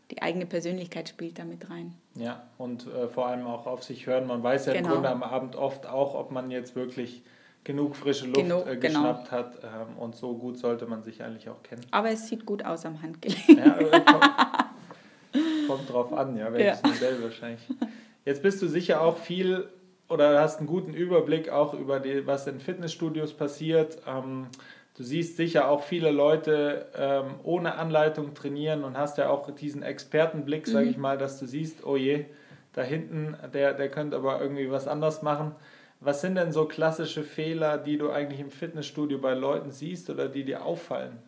[0.09, 1.93] die eigene Persönlichkeit spielt damit rein.
[2.15, 4.25] Ja, und äh, vor allem auch auf sich hören.
[4.25, 4.87] Man weiß ja genau.
[4.87, 7.23] im Grunde am Abend oft auch, ob man jetzt wirklich
[7.65, 9.01] genug frische Luft genug, äh, genau.
[9.01, 9.37] geschnappt genau.
[9.37, 9.63] hat.
[9.63, 11.81] Ähm, und so gut sollte man sich eigentlich auch kennen.
[11.91, 13.49] Aber es sieht gut aus am Handgelenk.
[13.49, 16.89] Ja, äh, kommt, kommt drauf an, ja, welches ja.
[16.89, 17.67] Modell wahrscheinlich.
[18.27, 19.69] Jetzt bist du sicher auch viel
[20.09, 23.99] oder hast einen guten Überblick auch über die, was in Fitnessstudios passiert.
[24.05, 24.47] Ähm,
[24.97, 29.81] du siehst sicher auch viele Leute ähm, ohne Anleitung trainieren und hast ja auch diesen
[29.81, 30.91] Expertenblick, sage mhm.
[30.91, 32.25] ich mal, dass du siehst, oh je,
[32.73, 35.55] da hinten, der, der könnte aber irgendwie was anders machen.
[36.01, 40.27] Was sind denn so klassische Fehler, die du eigentlich im Fitnessstudio bei Leuten siehst oder
[40.27, 41.19] die dir auffallen?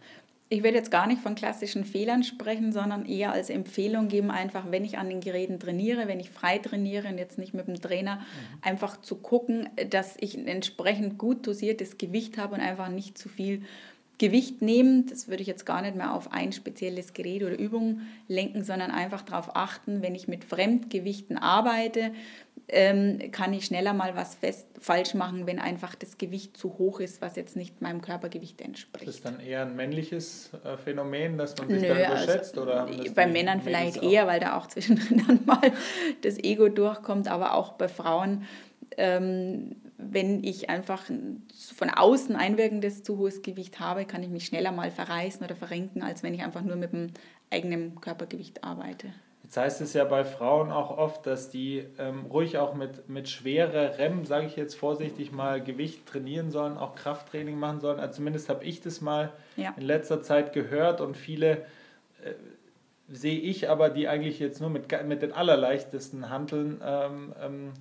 [0.52, 4.72] Ich werde jetzt gar nicht von klassischen Fehlern sprechen, sondern eher als Empfehlung geben, einfach,
[4.72, 7.80] wenn ich an den Geräten trainiere, wenn ich frei trainiere und jetzt nicht mit dem
[7.80, 8.24] Trainer, mhm.
[8.64, 13.30] einfach zu gucken, dass ich ein entsprechend gut dosiertes Gewicht habe und einfach nicht zu
[13.30, 13.62] viel
[14.20, 15.08] Gewicht nehmen.
[15.08, 18.92] Das würde ich jetzt gar nicht mehr auf ein spezielles Gerät oder Übung lenken, sondern
[18.92, 22.12] einfach darauf achten, wenn ich mit Fremdgewichten arbeite,
[22.68, 27.00] ähm, kann ich schneller mal was fest, falsch machen, wenn einfach das Gewicht zu hoch
[27.00, 29.08] ist, was jetzt nicht meinem Körpergewicht entspricht.
[29.08, 32.58] Ist das dann eher ein männliches äh, Phänomen, dass man sich Nö, da überschätzt?
[32.58, 34.12] Also, oder bei Männern vielleicht auch?
[34.12, 35.72] eher, weil da auch zwischendrin dann mal
[36.22, 38.44] das Ego durchkommt, aber auch bei Frauen.
[38.98, 41.04] Ähm, wenn ich einfach
[41.76, 46.02] von außen einwirkendes zu hohes Gewicht habe, kann ich mich schneller mal verreißen oder verrenken,
[46.02, 47.12] als wenn ich einfach nur mit dem
[47.52, 49.08] eigenen Körpergewicht arbeite.
[49.44, 53.28] Jetzt heißt es ja bei Frauen auch oft, dass die ähm, ruhig auch mit, mit
[53.28, 58.00] schwererem, sage ich jetzt vorsichtig mal, Gewicht trainieren sollen, auch Krafttraining machen sollen.
[58.00, 59.74] Also zumindest habe ich das mal ja.
[59.76, 61.66] in letzter Zeit gehört und viele
[62.24, 62.34] äh,
[63.10, 67.74] sehe ich aber, die eigentlich jetzt nur mit, mit den allerleichtesten Handeln ähm, ähm,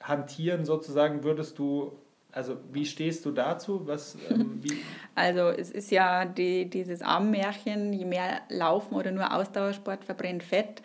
[0.00, 1.92] hantieren, sozusagen, würdest du
[2.32, 3.86] also wie stehst du dazu?
[3.86, 4.62] Was, ähm,
[5.14, 10.82] also es ist ja die, dieses Armmärchen, je mehr Laufen oder nur Ausdauersport verbrennt Fett,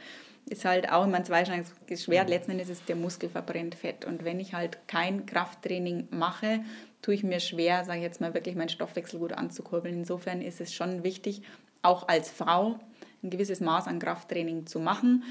[0.47, 2.28] ist halt auch immer ein zweischneidiges Schwert.
[2.28, 2.34] Mhm.
[2.34, 4.06] Letzten Endes ist der Muskel verbrennt Fett.
[4.06, 6.62] Und wenn ich halt kein Krafttraining mache,
[7.01, 9.95] tue ich mir schwer, sage ich jetzt mal, wirklich meinen Stoffwechsel gut anzukurbeln.
[9.95, 11.41] Insofern ist es schon wichtig,
[11.82, 12.80] auch als Frau
[13.23, 15.23] ein gewisses Maß an Krafttraining zu machen.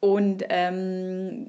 [0.00, 1.48] Und ähm,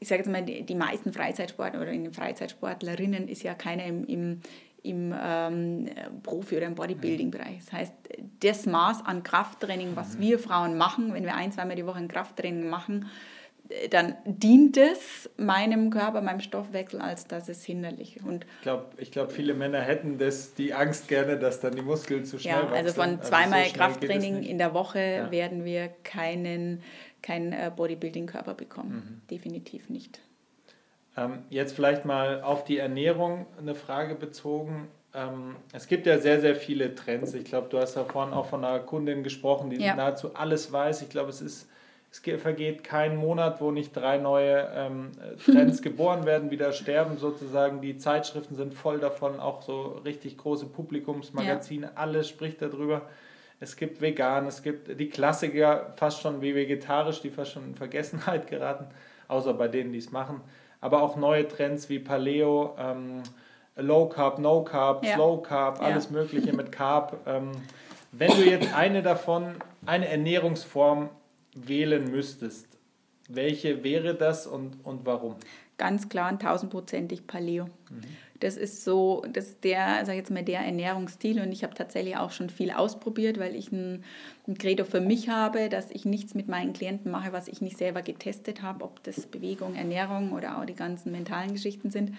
[0.00, 3.84] ich sage jetzt mal, die, die meisten Freizeitsportler oder in den Freizeitsportlerinnen ist ja keiner
[3.84, 4.40] im, im,
[4.82, 5.90] im ähm,
[6.22, 7.58] Profi- oder im Bodybuilding-Bereich.
[7.58, 7.92] Das heißt,
[8.40, 10.20] das Maß an Krafttraining, was mhm.
[10.22, 13.06] wir Frauen machen, wenn wir ein, zweimal die Woche ein Krafttraining machen,
[13.90, 18.26] dann dient es meinem Körper, meinem Stoffwechsel, als dass es hinderlich ist.
[18.26, 21.82] Und ich glaube, ich glaub, viele Männer hätten das, die Angst gerne, dass dann die
[21.82, 25.30] Muskeln zu schnell Ja, also von zweimal also so Krafttraining in der Woche ja.
[25.30, 26.82] werden wir keinen
[27.22, 28.92] keinen äh, Bodybuilding-Körper bekommen.
[28.92, 29.28] Mhm.
[29.28, 30.20] Definitiv nicht.
[31.16, 34.88] Ähm, jetzt vielleicht mal auf die Ernährung eine Frage bezogen.
[35.14, 37.34] Ähm, es gibt ja sehr, sehr viele Trends.
[37.34, 39.94] Ich glaube, du hast da vorhin auch von einer Kundin gesprochen, die ja.
[39.94, 41.02] nahezu alles weiß.
[41.02, 41.68] Ich glaube, es ist
[42.10, 45.12] es vergeht kein Monat, wo nicht drei neue ähm,
[45.44, 47.80] Trends geboren werden, wieder sterben sozusagen.
[47.80, 51.92] Die Zeitschriften sind voll davon, auch so richtig große Publikumsmagazine, ja.
[51.94, 53.02] alles spricht darüber.
[53.60, 57.74] Es gibt vegan, es gibt die Klassiker fast schon wie vegetarisch, die fast schon in
[57.74, 58.86] Vergessenheit geraten,
[59.28, 60.40] außer bei denen, die es machen.
[60.80, 63.22] Aber auch neue Trends wie Paleo, ähm,
[63.76, 65.14] Low Carb, No Carb, ja.
[65.14, 66.12] Slow Carb, alles ja.
[66.12, 67.20] Mögliche mit Carb.
[67.26, 67.52] Ähm,
[68.12, 69.54] wenn du jetzt eine davon,
[69.86, 71.10] eine Ernährungsform
[71.54, 72.66] wählen müsstest,
[73.28, 75.36] welche wäre das und, und warum?
[75.76, 77.66] Ganz klar ein tausendprozentig Paleo.
[77.90, 78.00] Mhm.
[78.40, 82.16] Das ist so, das ist der, sag jetzt mal, der Ernährungsstil und ich habe tatsächlich
[82.16, 84.02] auch schon viel ausprobiert, weil ich ein,
[84.48, 87.76] ein Credo für mich habe, dass ich nichts mit meinen Klienten mache, was ich nicht
[87.76, 92.16] selber getestet habe, ob das Bewegung, Ernährung oder auch die ganzen mentalen Geschichten sind.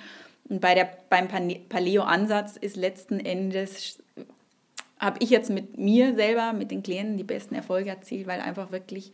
[0.47, 3.97] Und bei der, beim Paleo-Ansatz ist letzten Endes,
[4.99, 8.71] habe ich jetzt mit mir selber, mit den Klienten die besten Erfolge erzielt, weil einfach
[8.71, 9.11] wirklich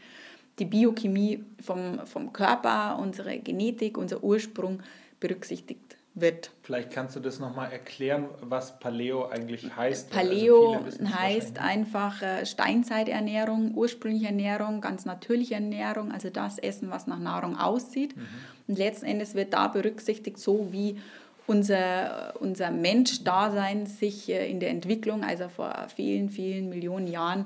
[0.59, 4.81] die Biochemie vom, vom Körper, unsere Genetik, unser Ursprung
[5.21, 6.51] berücksichtigt wird.
[6.63, 10.09] Vielleicht kannst du das nochmal erklären, was Paleo eigentlich heißt.
[10.09, 17.07] Paleo also heißt einfach äh, Steinzeiternährung, ursprüngliche Ernährung, ganz natürliche Ernährung, also das Essen, was
[17.07, 18.15] nach Nahrung aussieht.
[18.15, 18.27] Mhm.
[18.67, 20.99] Und letzten Endes wird da berücksichtigt, so wie
[21.45, 27.45] unser, unser Mensch-Dasein sich äh, in der Entwicklung, also vor vielen, vielen Millionen Jahren,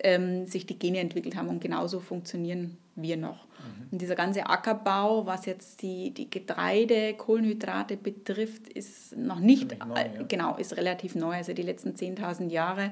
[0.00, 3.44] ähm, sich die Gene entwickelt haben und genauso funktionieren wir noch.
[3.44, 3.88] Mhm.
[3.92, 9.94] Und dieser ganze Ackerbau, was jetzt die, die Getreide, Kohlenhydrate betrifft, ist noch nicht, neu,
[9.94, 10.22] ja.
[10.26, 11.34] genau, ist relativ neu.
[11.34, 12.90] Also die letzten 10.000 Jahre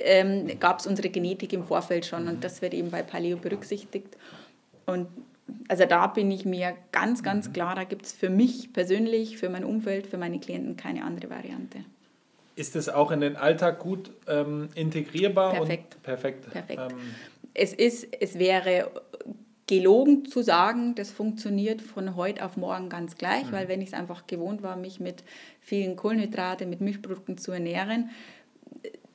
[0.00, 2.30] ähm, gab es unsere Genetik im Vorfeld schon mhm.
[2.30, 4.16] und das wird eben bei Paleo berücksichtigt.
[4.86, 5.08] Und
[5.68, 7.52] also da bin ich mir ganz, ganz mhm.
[7.52, 11.30] klar, da gibt es für mich persönlich, für mein Umfeld, für meine Klienten keine andere
[11.30, 11.78] Variante.
[12.56, 15.52] Ist es auch in den Alltag gut ähm, integrierbar?
[15.52, 16.02] Perfekt.
[16.02, 16.50] perfekt.
[16.50, 16.80] perfekt.
[16.90, 16.98] Ähm,
[17.56, 18.90] es, ist, es wäre
[19.66, 23.52] gelogen zu sagen, das funktioniert von heute auf morgen ganz gleich, mhm.
[23.52, 25.24] weil wenn ich es einfach gewohnt war, mich mit
[25.60, 28.10] vielen Kohlenhydrate, mit Milchprodukten zu ernähren,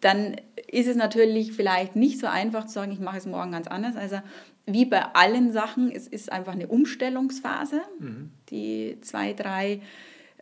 [0.02, 0.36] dann
[0.68, 3.96] ist es natürlich vielleicht nicht so einfach zu sagen, ich mache es morgen ganz anders.
[3.96, 4.18] Also
[4.66, 7.82] wie bei allen Sachen, es ist einfach eine Umstellungsphase.
[8.00, 8.32] Mhm.
[8.50, 9.82] Die zwei, drei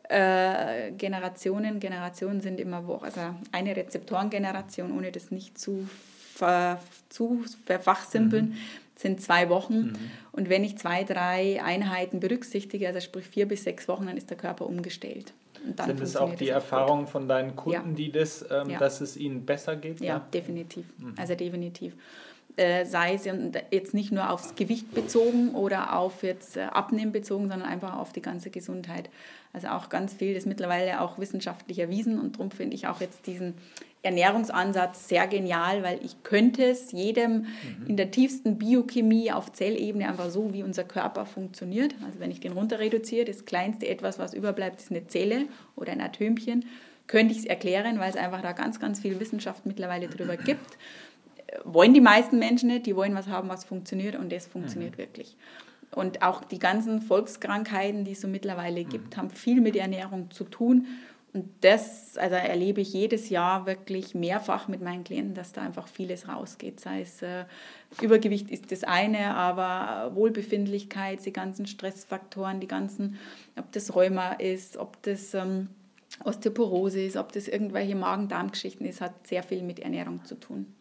[0.07, 5.87] äh, Generationen, Generationen sind immer wo, also eine Rezeptorengeneration, ohne das nicht zu,
[6.39, 8.57] ver, zu verfachsimpeln, mhm.
[8.95, 9.79] sind zwei Wochen.
[9.79, 9.95] Mhm.
[10.31, 14.29] Und wenn ich zwei, drei Einheiten berücksichtige, also sprich vier bis sechs Wochen, dann ist
[14.29, 15.33] der Körper umgestellt.
[15.85, 17.95] Sind es auch die Erfahrungen von deinen Kunden, ja.
[17.95, 18.79] die das, ähm, ja.
[18.79, 19.99] dass es ihnen besser geht?
[19.99, 20.27] Ja, ja?
[20.33, 20.85] definitiv.
[20.97, 21.15] Mhm.
[21.17, 21.93] Also definitiv.
[22.55, 23.27] Äh, sei es
[23.71, 28.13] jetzt nicht nur aufs Gewicht bezogen oder auf jetzt äh, Abnehmen bezogen, sondern einfach auf
[28.13, 29.09] die ganze Gesundheit.
[29.53, 33.27] Also auch ganz viel ist mittlerweile auch wissenschaftlich erwiesen und darum finde ich auch jetzt
[33.27, 33.55] diesen
[34.01, 37.87] Ernährungsansatz sehr genial, weil ich könnte es jedem mhm.
[37.87, 41.95] in der tiefsten Biochemie auf Zellebene einfach so, wie unser Körper funktioniert.
[42.05, 45.91] Also wenn ich den runter reduziere, das kleinste etwas, was überbleibt, ist eine Zelle oder
[45.91, 46.65] ein Atömchen,
[47.07, 50.77] könnte ich es erklären, weil es einfach da ganz, ganz viel Wissenschaft mittlerweile drüber gibt
[51.63, 54.97] wollen die meisten Menschen nicht, die wollen was haben, was funktioniert und das funktioniert mhm.
[54.97, 55.35] wirklich.
[55.91, 59.21] Und auch die ganzen Volkskrankheiten, die es so mittlerweile gibt, mhm.
[59.21, 60.87] haben viel mit Ernährung zu tun.
[61.33, 65.87] Und das also erlebe ich jedes Jahr wirklich mehrfach mit meinen Klienten, dass da einfach
[65.87, 66.79] vieles rausgeht.
[66.79, 67.45] Sei es äh,
[68.01, 73.19] Übergewicht ist das eine, aber Wohlbefindlichkeit, die ganzen Stressfaktoren, die ganzen,
[73.57, 75.69] ob das Rheuma ist, ob das ähm,
[76.25, 80.73] Osteoporose ist, ob das irgendwelche Magen-Darm-Geschichten ist, hat sehr viel mit Ernährung zu tun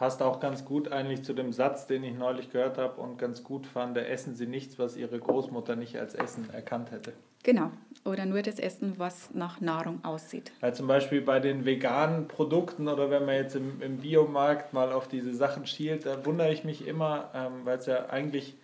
[0.00, 3.44] passt auch ganz gut eigentlich zu dem Satz, den ich neulich gehört habe und ganz
[3.44, 7.12] gut fand, essen Sie nichts, was Ihre Großmutter nicht als Essen erkannt hätte.
[7.42, 7.70] Genau,
[8.04, 10.52] oder nur das Essen, was nach Nahrung aussieht.
[10.60, 14.92] Weil zum Beispiel bei den veganen Produkten oder wenn man jetzt im, im Biomarkt mal
[14.92, 18.56] auf diese Sachen schielt, da wundere ich mich immer, ähm, weil es ja eigentlich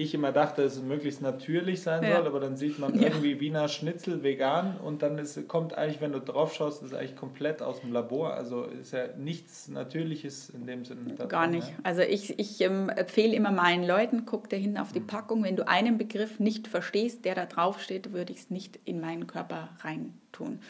[0.00, 2.16] ich immer dachte, dass es möglichst natürlich sein ja.
[2.16, 3.08] soll, aber dann sieht man ja.
[3.08, 7.16] irgendwie Wiener Schnitzel vegan und dann ist, kommt eigentlich, wenn du drauf schaust, ist eigentlich
[7.16, 8.32] komplett aus dem Labor.
[8.32, 11.14] Also ist ja nichts Natürliches in dem Sinne.
[11.28, 11.68] Gar nicht.
[11.68, 11.74] Ja.
[11.82, 15.06] Also ich, ich ähm, empfehle immer meinen Leuten, guck da hinten auf die mhm.
[15.06, 15.44] Packung.
[15.44, 19.02] Wenn du einen Begriff nicht verstehst, der da drauf steht, würde ich es nicht in
[19.02, 20.60] meinen Körper reintun.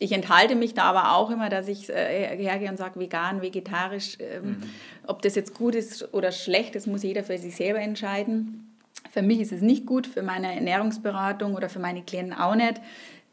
[0.00, 4.16] Ich enthalte mich da aber auch immer, dass ich äh, hergehe und sage, vegan, vegetarisch,
[4.18, 4.62] ähm, mhm.
[5.06, 8.61] ob das jetzt gut ist oder schlecht, das muss jeder für sich selber entscheiden.
[9.10, 12.80] Für mich ist es nicht gut, für meine Ernährungsberatung oder für meine Klienten auch nicht.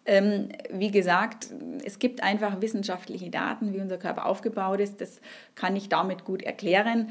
[0.05, 1.49] Ähm, wie gesagt,
[1.85, 5.01] es gibt einfach wissenschaftliche Daten, wie unser Körper aufgebaut ist.
[5.01, 5.21] Das
[5.55, 7.09] kann ich damit gut erklären.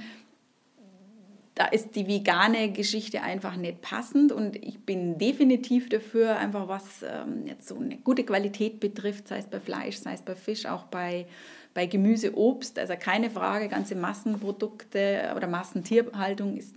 [1.54, 7.02] Da ist die vegane Geschichte einfach nicht passend und ich bin definitiv dafür, einfach was
[7.02, 10.66] ähm, jetzt so eine gute Qualität betrifft, sei es bei Fleisch, sei es bei Fisch,
[10.66, 11.26] auch bei,
[11.74, 12.78] bei Gemüse, Obst.
[12.78, 16.76] Also keine Frage, ganze Massenprodukte oder Massentierhaltung ist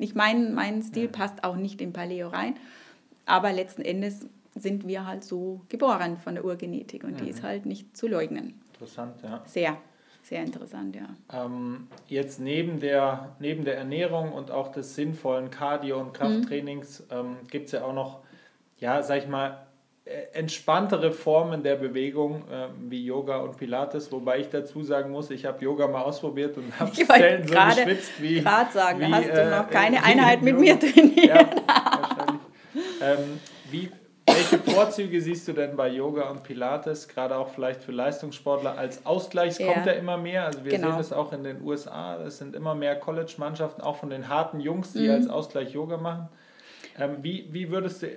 [0.00, 2.56] nicht mein, mein Stil passt auch nicht in Paleo rein.
[3.26, 7.24] Aber letzten Endes sind wir halt so geboren von der Urgenetik und mhm.
[7.24, 8.60] die ist halt nicht zu leugnen.
[8.72, 9.42] Interessant, ja.
[9.44, 9.76] Sehr,
[10.22, 11.08] sehr interessant, ja.
[11.32, 17.16] Ähm, jetzt neben der, neben der Ernährung und auch des sinnvollen Cardio- und Krafttrainings mhm.
[17.16, 18.20] ähm, gibt es ja auch noch,
[18.78, 19.66] ja, sag ich mal,
[20.32, 25.44] entspanntere Formen der Bewegung äh, wie Yoga und Pilates, wobei ich dazu sagen muss, ich
[25.44, 28.40] habe Yoga mal ausprobiert und habe Zellen so grade, geschwitzt wie.
[28.40, 31.26] Gerade sagen, wie, hast du noch äh, keine äh, Einheit mit mir trainiert.
[31.26, 32.40] Ja, wahrscheinlich.
[33.02, 33.90] ähm, wie,
[34.26, 39.04] welche Vorzüge siehst du denn bei Yoga und Pilates, gerade auch vielleicht für Leistungssportler als
[39.04, 39.52] Ausgleich?
[39.52, 39.72] Es ja.
[39.72, 40.46] kommt ja immer mehr.
[40.46, 40.88] Also wir genau.
[40.88, 42.16] sehen das auch in den USA.
[42.22, 45.14] Es sind immer mehr College-Mannschaften, auch von den harten Jungs, die mhm.
[45.14, 46.28] als Ausgleich Yoga machen.
[46.98, 48.08] Ähm, wie, wie würdest du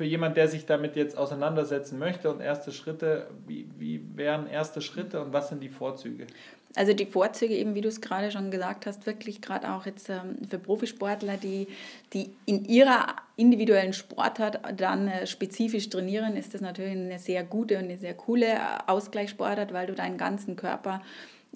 [0.00, 4.80] für jemand, der sich damit jetzt auseinandersetzen möchte und erste Schritte, wie, wie wären erste
[4.80, 6.26] Schritte und was sind die Vorzüge?
[6.74, 10.08] Also die Vorzüge, eben wie du es gerade schon gesagt hast, wirklich gerade auch jetzt
[10.08, 11.66] ähm, für Profisportler, die,
[12.14, 17.76] die in ihrer individuellen Sportart dann äh, spezifisch trainieren, ist das natürlich eine sehr gute
[17.76, 21.02] und eine sehr coole äh, Ausgleichssportart, weil du deinen ganzen Körper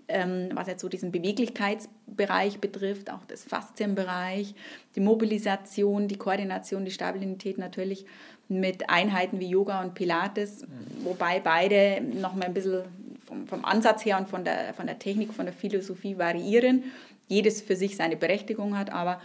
[0.09, 4.55] ähm, was jetzt so diesen Beweglichkeitsbereich betrifft, auch das Faszienbereich,
[4.97, 8.07] die Mobilisation, die Koordination, die Stabilität natürlich
[8.49, 10.67] mit Einheiten wie Yoga und Pilates,
[11.03, 12.83] wobei beide noch mal ein bisschen
[13.27, 16.85] vom, vom Ansatz her und von der, von der Technik, von der Philosophie variieren.
[17.27, 19.21] Jedes für sich seine Berechtigung hat, aber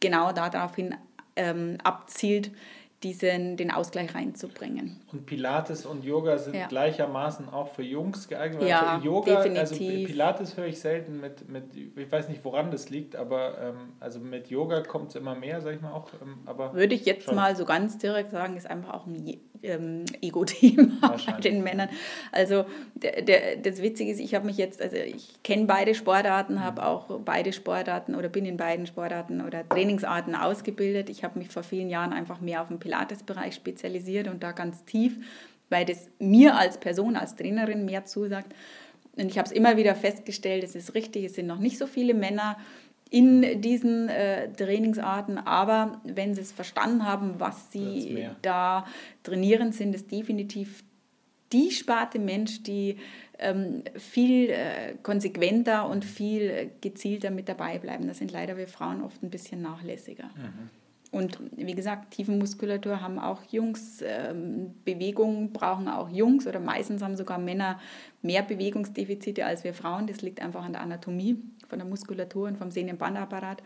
[0.00, 0.96] genau daraufhin
[1.36, 2.50] ähm, abzielt,
[3.02, 5.00] diesen, den Ausgleich reinzubringen.
[5.12, 6.66] Und Pilates und Yoga sind ja.
[6.66, 8.66] gleichermaßen auch für Jungs geeignet.
[8.66, 9.58] Ja, Yoga, definitiv.
[9.58, 13.92] also Pilates höre ich selten mit, mit, ich weiß nicht, woran das liegt, aber ähm,
[14.00, 16.10] also mit Yoga kommt es immer mehr, sag ich mal auch.
[16.22, 17.34] Ähm, aber Würde ich jetzt schon.
[17.34, 21.88] mal so ganz direkt sagen, ist einfach auch ein ähm, Ego-Thema bei den Männern.
[22.32, 26.62] Also der, der, das Witzige ist, ich habe mich jetzt, also ich kenne beide Sportarten,
[26.62, 26.86] habe mhm.
[26.86, 31.08] auch beide Sportarten oder bin in beiden Sportarten oder Trainingsarten ausgebildet.
[31.10, 34.84] Ich habe mich vor vielen Jahren einfach mehr auf den Pilates-Bereich spezialisiert und da ganz
[34.84, 35.16] tief,
[35.68, 38.54] weil das mir als Person, als Trainerin mehr zusagt.
[39.16, 41.86] Und ich habe es immer wieder festgestellt, es ist richtig, es sind noch nicht so
[41.86, 42.56] viele Männer,
[43.10, 45.38] in diesen äh, Trainingsarten.
[45.38, 48.86] Aber wenn sie es verstanden haben, was sie da
[49.22, 50.82] trainieren, sind es definitiv
[51.52, 52.96] die Sparte Mensch, die
[53.38, 58.08] ähm, viel äh, konsequenter und viel gezielter mit dabei bleiben.
[58.08, 60.30] Da sind leider wir Frauen oft ein bisschen nachlässiger.
[60.36, 60.70] Mhm.
[61.14, 67.16] Und wie gesagt, Tiefenmuskulatur haben auch Jungs, ähm, Bewegungen brauchen auch Jungs oder meistens haben
[67.16, 67.78] sogar Männer
[68.20, 70.08] mehr Bewegungsdefizite als wir Frauen.
[70.08, 73.62] Das liegt einfach an der Anatomie von der Muskulatur und vom Sehnenbandapparat.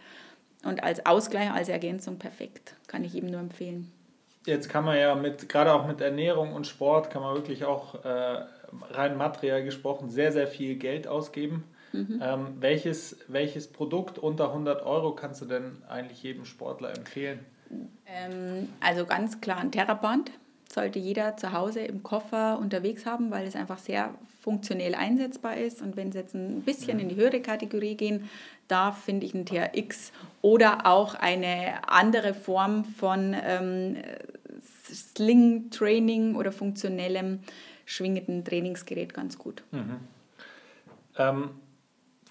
[0.63, 3.91] Und als Ausgleich, als Ergänzung perfekt, kann ich eben nur empfehlen.
[4.45, 8.05] Jetzt kann man ja mit, gerade auch mit Ernährung und Sport, kann man wirklich auch
[8.05, 8.45] äh,
[8.91, 11.65] rein materiell gesprochen sehr, sehr viel Geld ausgeben.
[11.93, 12.21] Mhm.
[12.23, 17.41] Ähm, welches, welches Produkt unter 100 Euro kannst du denn eigentlich jedem Sportler empfehlen?
[18.07, 20.31] Ähm, also ganz klar ein Terraband
[20.73, 25.83] sollte jeder zu Hause im Koffer unterwegs haben, weil es einfach sehr funktionell einsetzbar ist.
[25.83, 28.29] Und wenn es jetzt ein bisschen in die höhere Kategorie gehen
[28.69, 33.97] darf, finde ich ein TRX oder auch eine andere Form von ähm,
[34.93, 37.41] Sling-Training oder funktionellem
[37.85, 39.63] schwingenden Trainingsgerät ganz gut.
[39.73, 40.01] Mhm.
[41.17, 41.51] Ähm,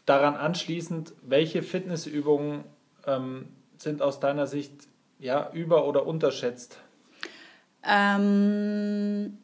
[0.07, 2.63] daran anschließend, welche Fitnessübungen
[3.05, 4.71] ähm, sind aus deiner Sicht
[5.19, 6.79] ja, über- oder unterschätzt?
[7.83, 9.37] Ähm,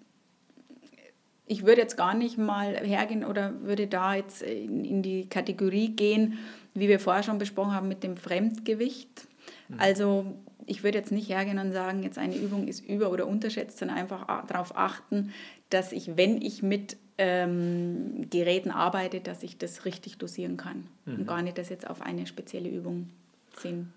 [1.45, 5.89] ich würde jetzt gar nicht mal hergehen oder würde da jetzt in, in, die Kategorie
[5.89, 6.39] gehen,
[6.73, 9.27] wie wir vorher schon besprochen haben, mit dem Fremdgewicht.
[9.67, 9.79] Mhm.
[9.79, 10.25] Also
[10.65, 13.97] ich würde jetzt nicht hergehen und sagen, jetzt eine Übung ist über- oder unterschätzt, sondern
[13.97, 15.33] einfach darauf achten,
[15.69, 21.15] dass ich, wenn ich mit ähm, Geräten arbeite, dass ich das richtig dosieren kann mhm.
[21.15, 23.09] und gar nicht das jetzt auf eine spezielle Übung
[23.57, 23.93] sehen.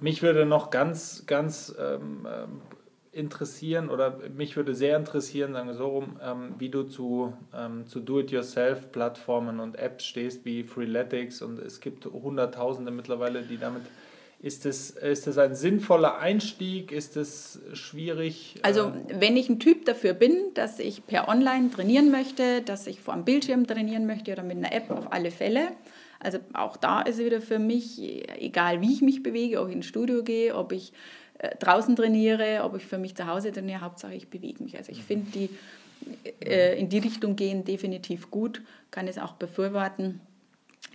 [0.00, 2.60] Mich würde noch ganz, ganz ähm, ähm
[3.14, 7.86] interessieren oder mich würde sehr interessieren, sagen wir so rum, ähm, wie du zu, ähm,
[7.86, 13.82] zu Do-it-yourself-Plattformen und Apps stehst wie Freeletics und es gibt Hunderttausende mittlerweile, die damit
[14.44, 16.92] ist das, ist das ein sinnvoller Einstieg?
[16.92, 18.56] Ist das schwierig?
[18.60, 23.00] Also, wenn ich ein Typ dafür bin, dass ich per Online trainieren möchte, dass ich
[23.00, 25.68] vor dem Bildschirm trainieren möchte oder mit einer App auf alle Fälle.
[26.20, 28.02] Also, auch da ist es wieder für mich,
[28.38, 30.92] egal wie ich mich bewege, ob ich ins Studio gehe, ob ich
[31.38, 34.76] äh, draußen trainiere, ob ich für mich zu Hause trainiere, Hauptsache ich bewege mich.
[34.76, 35.48] Also, ich finde die
[36.44, 40.20] äh, in die Richtung gehen definitiv gut, kann es auch befürworten.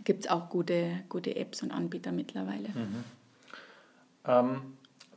[0.04, 2.70] Gibt es auch gute, gute Apps und Anbieter mittlerweile.
[2.70, 3.04] Mhm.
[4.27, 4.62] Ähm,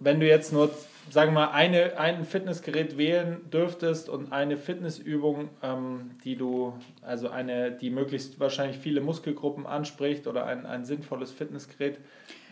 [0.00, 0.70] wenn du jetzt nur,
[1.10, 7.28] sagen wir mal, eine, ein Fitnessgerät wählen dürftest und eine Fitnessübung, ähm, die du, also
[7.28, 11.98] eine, die möglichst wahrscheinlich viele Muskelgruppen anspricht oder ein, ein sinnvolles Fitnessgerät,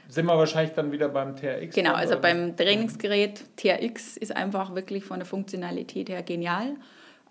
[0.08, 1.74] sind wir wahrscheinlich dann wieder beim TRX.
[1.74, 2.22] Genau, also oder?
[2.22, 6.74] beim Trainingsgerät TRX ist einfach wirklich von der Funktionalität her genial.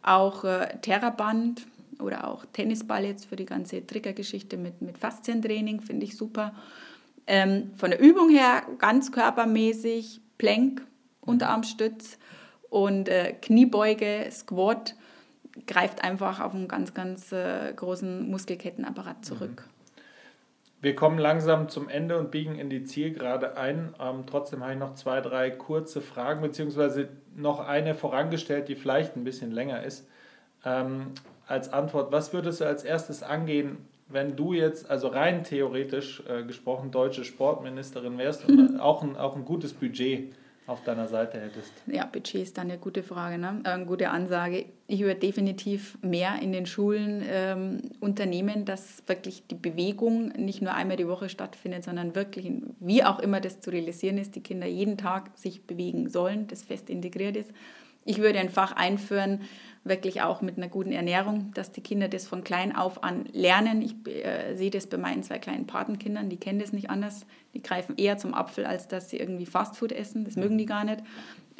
[0.01, 1.65] Auch äh, Terraband
[1.99, 6.53] oder auch Tennisball jetzt für die ganze Triggergeschichte mit, mit Faszientraining finde ich super.
[7.31, 10.81] Ähm, von der Übung her ganz körpermäßig, Plank,
[11.21, 12.17] Unterarmstütz
[12.71, 14.95] und äh, Kniebeuge, Squat
[15.67, 19.63] greift einfach auf einen ganz, ganz äh, großen Muskelkettenapparat zurück.
[19.67, 19.79] Mhm.
[20.81, 23.93] Wir kommen langsam zum Ende und biegen in die Zielgerade ein.
[23.99, 29.15] Ähm, trotzdem habe ich noch zwei, drei kurze Fragen, beziehungsweise noch eine vorangestellt, die vielleicht
[29.15, 30.07] ein bisschen länger ist.
[30.65, 31.11] Ähm,
[31.45, 33.77] als Antwort, was würdest du als erstes angehen,
[34.09, 39.35] wenn du jetzt, also rein theoretisch äh, gesprochen, deutsche Sportministerin wärst und auch, ein, auch
[39.35, 40.33] ein gutes Budget
[40.69, 41.71] auf deiner Seite hättest?
[41.87, 43.61] Ja, Budget ist dann eine gute Frage, ne?
[43.63, 44.65] äh, eine gute Ansage.
[44.87, 50.73] Ich würde definitiv mehr in den Schulen ähm, unternehmen, dass wirklich die Bewegung nicht nur
[50.73, 54.67] einmal die Woche stattfindet, sondern wirklich, wie auch immer das zu realisieren ist, die Kinder
[54.67, 57.51] jeden Tag sich bewegen sollen, das fest integriert ist.
[58.09, 59.41] Ich würde ein Fach einführen,
[59.83, 63.83] wirklich auch mit einer guten Ernährung, dass die Kinder das von klein auf an lernen.
[63.83, 67.27] Ich äh, sehe das bei meinen zwei kleinen Patenkindern, die kennen das nicht anders.
[67.53, 70.25] Die greifen eher zum Apfel, als dass sie irgendwie Fastfood essen.
[70.25, 71.03] Das mögen die gar nicht.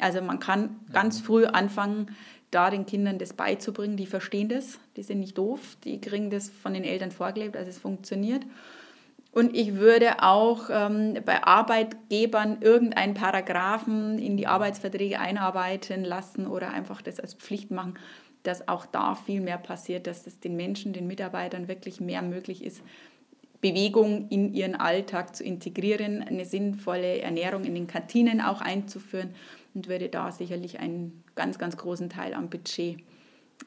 [0.00, 2.16] Also man kann ganz früh anfangen,
[2.50, 3.96] da den Kindern das beizubringen.
[3.96, 7.70] Die verstehen das, die sind nicht doof, die kriegen das von den Eltern vorgelebt, also
[7.70, 8.42] es funktioniert.
[9.32, 16.72] Und ich würde auch ähm, bei Arbeitgebern irgendeinen Paragraphen in die Arbeitsverträge einarbeiten lassen oder
[16.72, 17.94] einfach das als Pflicht machen,
[18.42, 22.64] dass auch da viel mehr passiert, dass es den Menschen, den Mitarbeitern wirklich mehr möglich
[22.64, 22.82] ist,
[23.60, 29.34] Bewegung in ihren Alltag zu integrieren, eine sinnvolle Ernährung in den Kantinen auch einzuführen
[29.74, 32.98] und würde da sicherlich einen ganz, ganz großen Teil am Budget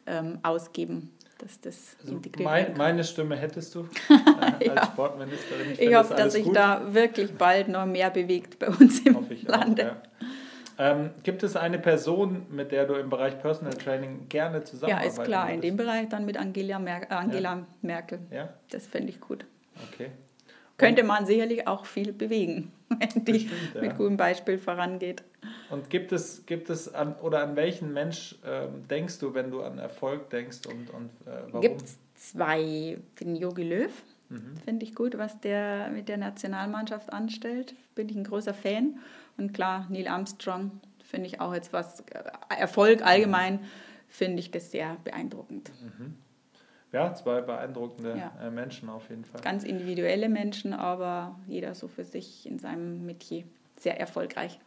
[0.08, 1.12] ähm, ausgeben
[1.44, 2.78] dass das also integriert mein.
[2.78, 4.14] Meine Stimme hättest du äh,
[4.50, 4.86] als ja.
[4.86, 5.72] Sportministerin.
[5.74, 9.18] Ich, ich hoffe, das dass sich da wirklich bald noch mehr bewegt bei uns im
[9.46, 9.92] Lande.
[9.92, 10.92] Auch, ja.
[10.92, 15.18] ähm, gibt es eine Person, mit der du im Bereich Personal Training gerne zusammenarbeitest?
[15.18, 15.48] Ja, ist klar.
[15.48, 15.56] Würdest?
[15.56, 17.68] In dem Bereich dann mit Angela, Mer Angela ja.
[17.82, 18.20] Merkel.
[18.32, 18.54] Ja?
[18.72, 19.46] Das fände ich gut.
[19.92, 20.12] Okay.
[20.78, 25.24] Könnte man sicherlich auch viel bewegen, wenn die Bestimmt, mit gutem Beispiel vorangeht.
[25.70, 29.62] Und gibt es, gibt es an, oder an welchen Mensch ähm, denkst du, wenn du
[29.62, 31.62] an Erfolg denkst und, und äh, warum?
[31.62, 33.92] Gibt es zwei, den Yogi Löw,
[34.30, 34.58] mhm.
[34.66, 39.00] finde ich gut, was der mit der Nationalmannschaft anstellt, bin ich ein großer Fan.
[39.38, 40.72] Und klar, Neil Armstrong
[41.04, 42.24] finde ich auch jetzt was, äh,
[42.58, 43.60] Erfolg allgemein,
[44.08, 45.72] finde ich das sehr beeindruckend.
[45.82, 46.16] Mhm.
[46.94, 48.48] Ja, zwei beeindruckende ja.
[48.48, 49.42] Äh, Menschen auf jeden Fall.
[49.42, 53.46] Ganz individuelle Menschen, aber jeder so für sich in seinem Metier
[53.78, 54.60] sehr erfolgreich.